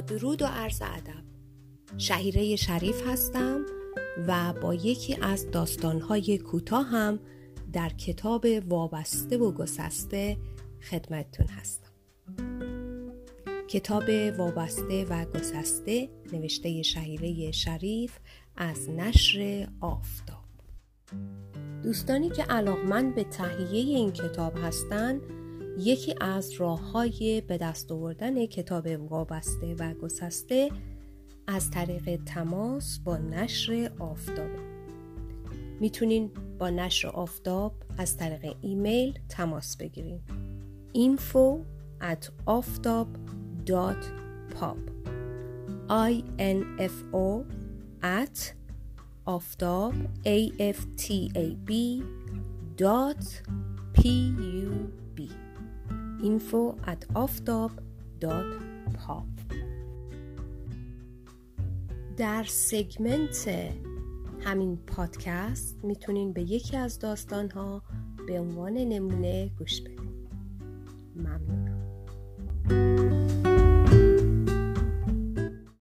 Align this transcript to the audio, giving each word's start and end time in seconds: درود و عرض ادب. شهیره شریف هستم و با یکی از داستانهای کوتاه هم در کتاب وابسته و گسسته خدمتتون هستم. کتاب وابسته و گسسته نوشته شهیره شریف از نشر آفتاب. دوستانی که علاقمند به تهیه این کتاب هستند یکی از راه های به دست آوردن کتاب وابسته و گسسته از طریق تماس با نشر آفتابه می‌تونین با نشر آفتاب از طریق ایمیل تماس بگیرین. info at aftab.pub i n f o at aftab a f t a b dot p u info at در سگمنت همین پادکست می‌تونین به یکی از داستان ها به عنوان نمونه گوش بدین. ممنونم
درود 0.00 0.42
و 0.42 0.46
عرض 0.46 0.82
ادب. 0.82 1.24
شهیره 1.98 2.56
شریف 2.56 3.06
هستم 3.06 3.66
و 4.26 4.52
با 4.62 4.74
یکی 4.74 5.16
از 5.22 5.50
داستانهای 5.50 6.38
کوتاه 6.38 6.86
هم 6.86 7.18
در 7.72 7.88
کتاب 7.88 8.46
وابسته 8.68 9.38
و 9.38 9.52
گسسته 9.52 10.36
خدمتتون 10.90 11.46
هستم. 11.46 11.88
کتاب 13.68 14.04
وابسته 14.38 15.04
و 15.04 15.24
گسسته 15.24 16.08
نوشته 16.32 16.82
شهیره 16.82 17.52
شریف 17.52 18.18
از 18.56 18.90
نشر 18.90 19.68
آفتاب. 19.80 20.44
دوستانی 21.82 22.30
که 22.30 22.42
علاقمند 22.42 23.14
به 23.14 23.24
تهیه 23.24 23.96
این 23.96 24.12
کتاب 24.12 24.52
هستند 24.56 25.20
یکی 25.78 26.14
از 26.20 26.52
راه 26.52 26.90
های 26.90 27.40
به 27.40 27.58
دست 27.58 27.92
آوردن 27.92 28.46
کتاب 28.46 28.86
وابسته 28.86 29.74
و 29.78 29.94
گسسته 29.94 30.70
از 31.46 31.70
طریق 31.70 32.20
تماس 32.26 32.98
با 32.98 33.16
نشر 33.16 33.90
آفتابه 33.98 34.58
می‌تونین 35.80 36.30
با 36.58 36.70
نشر 36.70 37.08
آفتاب 37.08 37.74
از 37.98 38.16
طریق 38.16 38.56
ایمیل 38.60 39.18
تماس 39.28 39.76
بگیرین. 39.76 40.20
info 40.94 41.64
at 42.00 42.30
aftab.pub 42.46 43.70
i 45.88 46.24
n 46.38 46.58
f 46.78 46.96
o 47.12 47.44
at 48.02 48.54
aftab 49.26 49.94
a 50.24 50.38
f 50.58 50.78
t 50.96 51.30
a 51.44 51.46
b 51.66 51.70
dot 52.76 53.22
p 53.94 54.00
u 54.60 55.07
info 56.22 56.74
at 56.86 57.06
در 62.16 62.44
سگمنت 62.44 63.48
همین 64.40 64.76
پادکست 64.76 65.84
می‌تونین 65.84 66.32
به 66.32 66.42
یکی 66.42 66.76
از 66.76 66.98
داستان 66.98 67.50
ها 67.50 67.82
به 68.26 68.40
عنوان 68.40 68.72
نمونه 68.72 69.50
گوش 69.58 69.80
بدین. 69.80 70.28
ممنونم 71.16 71.67